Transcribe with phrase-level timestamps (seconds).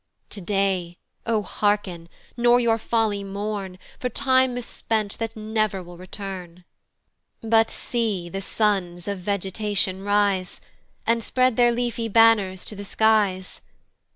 [0.31, 0.97] To day,
[1.27, 6.63] O hearken, nor your folly mourn For time mispent, that never will return.
[7.43, 10.59] But see the sons of vegetation rise,
[11.05, 13.61] And spread their leafy banners to the skies.